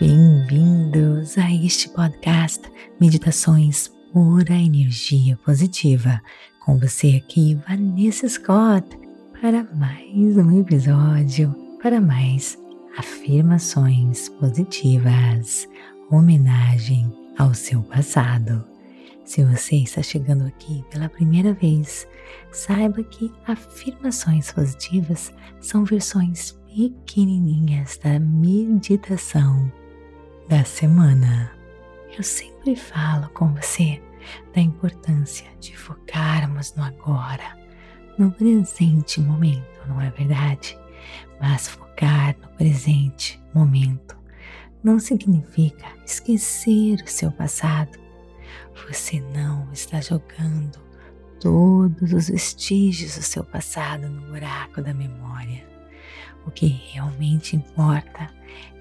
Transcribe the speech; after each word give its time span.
Bem-vindos 0.00 1.36
a 1.36 1.52
este 1.52 1.90
podcast 1.90 2.62
Meditações 2.98 3.92
Pura 4.10 4.54
Energia 4.54 5.36
Positiva. 5.44 6.20
Com 6.64 6.78
você 6.78 7.22
aqui, 7.22 7.60
Vanessa 7.68 8.26
Scott, 8.26 8.88
para 9.38 9.62
mais 9.74 10.36
um 10.38 10.60
episódio, 10.60 11.54
para 11.80 12.00
mais 12.00 12.58
afirmações 12.96 14.30
positivas, 14.30 15.68
homenagem 16.10 17.12
ao 17.38 17.52
seu 17.52 17.82
passado. 17.82 18.64
Se 19.26 19.44
você 19.44 19.76
está 19.76 20.02
chegando 20.02 20.46
aqui 20.46 20.82
pela 20.90 21.08
primeira 21.08 21.52
vez, 21.52 22.08
saiba 22.50 23.04
que 23.04 23.30
afirmações 23.46 24.50
positivas 24.50 25.32
são 25.60 25.84
versões 25.84 26.58
pequenininhas 26.74 27.98
da 28.02 28.18
meditação 28.18 29.70
da 30.48 30.64
semana. 30.64 31.52
Eu 32.16 32.22
sempre 32.22 32.76
falo 32.76 33.28
com 33.30 33.54
você 33.54 34.02
da 34.54 34.60
importância 34.60 35.46
de 35.60 35.76
focarmos 35.76 36.74
no 36.74 36.82
agora, 36.82 37.56
no 38.18 38.30
presente 38.30 39.20
momento, 39.20 39.86
não 39.88 40.00
é 40.00 40.10
verdade? 40.10 40.78
Mas 41.40 41.68
focar 41.68 42.36
no 42.40 42.48
presente 42.56 43.42
momento 43.54 44.16
não 44.82 44.98
significa 44.98 45.86
esquecer 46.04 47.02
o 47.02 47.08
seu 47.08 47.32
passado. 47.32 47.98
Você 48.88 49.20
não 49.32 49.70
está 49.72 50.00
jogando 50.00 50.78
todos 51.40 52.12
os 52.12 52.28
vestígios 52.28 53.16
do 53.16 53.22
seu 53.22 53.44
passado 53.44 54.08
no 54.08 54.28
buraco 54.28 54.82
da 54.82 54.92
memória. 54.92 55.64
O 56.46 56.50
que 56.50 56.66
realmente 56.66 57.56
importa 57.56 58.28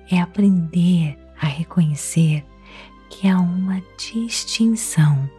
é 0.10 0.20
aprender 0.20 1.18
a 1.42 1.48
reconhecer 1.48 2.46
que 3.10 3.28
há 3.28 3.40
uma 3.40 3.82
distinção 3.98 5.30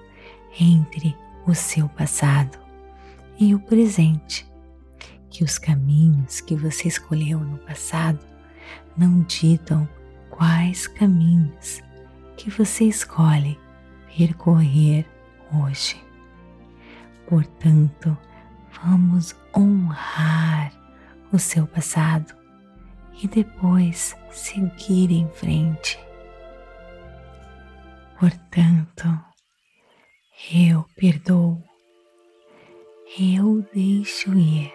entre 0.61 1.17
o 1.47 1.55
seu 1.55 1.89
passado 1.89 2.58
e 3.39 3.55
o 3.55 3.61
presente, 3.61 4.47
que 5.30 5.42
os 5.42 5.58
caminhos 5.58 6.41
que 6.41 6.55
você 6.55 6.89
escolheu 6.89 7.41
no 7.41 7.56
passado 7.58 8.19
não 8.97 9.23
ditam 9.23 9.89
quais 10.28 10.86
caminhos 10.86 11.80
que 12.36 12.50
você 12.50 12.84
escolhe 12.84 13.58
percorrer 14.17 15.06
hoje. 15.55 16.03
Portanto, 17.27 18.17
vamos 18.84 19.34
honrar 19.56 20.73
o 21.33 21.39
seu 21.39 21.67
passado 21.67 22.42
e 23.20 23.28
depois 23.28 24.16
seguir 24.30 25.10
em 25.10 25.28
frente. 25.30 25.98
Portanto, 28.18 29.08
eu 30.52 30.84
perdoo, 30.96 31.62
eu 33.18 33.66
deixo 33.74 34.33
ir 34.38 34.72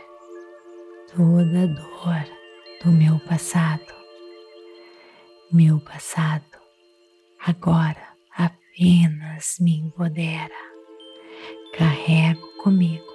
toda 1.15 1.63
a 1.63 1.67
dor 1.67 2.37
do 2.83 2.91
meu 2.91 3.19
passado. 3.21 3.93
Meu 5.51 5.79
passado 5.79 6.57
agora 7.39 8.05
apenas 8.35 9.55
me 9.59 9.77
empodera. 9.77 10.53
Carrego 11.77 12.45
comigo 12.61 13.05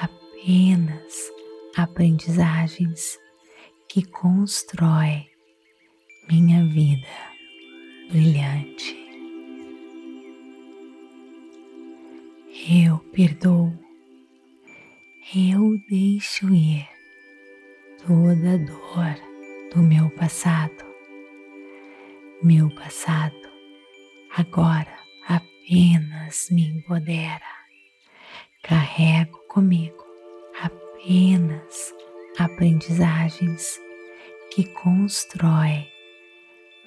apenas 0.00 1.30
aprendizagens 1.76 3.18
que 3.96 4.04
constrói 4.08 5.26
minha 6.28 6.62
vida 6.66 7.08
brilhante. 8.10 8.94
Eu 12.68 12.98
perdoo, 13.14 13.72
eu 15.34 15.78
deixo 15.88 16.52
ir 16.52 16.86
toda 18.06 18.52
a 18.52 18.58
dor 18.58 19.74
do 19.74 19.82
meu 19.82 20.10
passado. 20.10 20.84
Meu 22.42 22.68
passado 22.74 23.48
agora 24.36 24.94
apenas 25.26 26.50
me 26.50 26.66
empodera. 26.66 27.40
Carrego 28.62 29.38
comigo 29.48 30.04
apenas 30.62 31.94
aprendizagens 32.38 33.85
que 34.56 34.64
constrói 34.68 35.86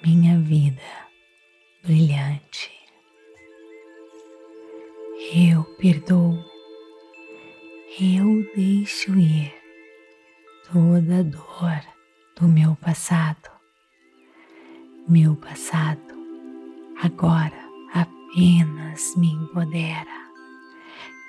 minha 0.04 0.40
vida 0.40 0.82
brilhante. 1.84 2.72
Eu 5.36 5.64
perdoo, 5.78 6.44
eu 8.00 8.44
deixo 8.56 9.12
ir 9.20 9.54
toda 10.74 11.20
a 11.20 11.22
dor 11.22 11.80
do 12.40 12.48
meu 12.48 12.76
passado. 12.78 13.52
Meu 15.08 15.36
passado 15.36 16.16
agora 17.04 17.70
apenas 17.94 19.16
me 19.16 19.28
empodera. 19.28 20.32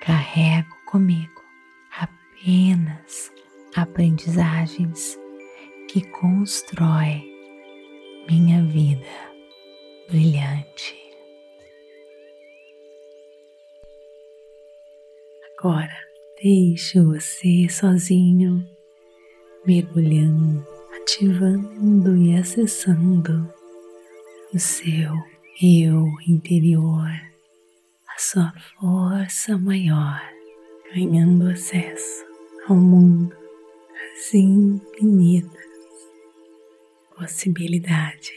Carrego 0.01 0.75
comigo 0.87 1.39
apenas 1.99 3.31
aprendizagens 3.75 5.20
que 5.91 6.07
constrói 6.07 7.21
minha 8.29 8.63
vida 8.63 9.05
brilhante. 10.07 10.95
Agora 15.59 15.91
deixe 16.41 17.01
você 17.01 17.67
sozinho, 17.69 18.65
mergulhando, 19.65 20.65
ativando 20.95 22.15
e 22.15 22.37
acessando 22.37 23.53
o 24.53 24.59
seu 24.59 25.11
eu 25.61 26.07
interior, 26.25 27.09
a 28.07 28.17
sua 28.17 28.53
força 28.79 29.57
maior 29.57 30.21
ganhando 30.93 31.49
acesso 31.49 32.25
ao 32.69 32.77
mundo 32.77 33.35
das 33.91 34.33
infinitas 34.33 35.70
possibilidades. 37.21 38.31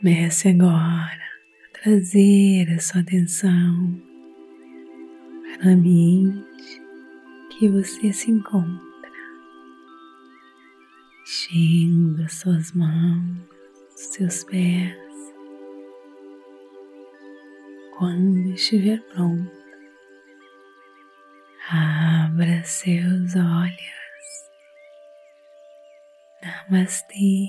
Comece 0.00 0.50
agora 0.50 1.20
a 1.64 1.82
trazer 1.82 2.72
a 2.72 2.78
sua 2.78 3.00
atenção 3.00 4.00
para 5.42 5.66
o 5.66 5.72
ambiente 5.72 6.80
que 7.50 7.68
você 7.68 8.12
se 8.12 8.30
encontra, 8.30 9.10
enchendo 11.20 12.22
as 12.22 12.32
suas 12.32 12.70
mãos, 12.74 13.38
seus 13.96 14.44
pés. 14.44 14.96
Quando 17.98 18.54
estiver 18.54 19.02
pronto, 19.12 19.50
abra 21.72 22.62
seus 22.62 23.34
olhos. 23.34 24.48
Namastê, 26.40 27.48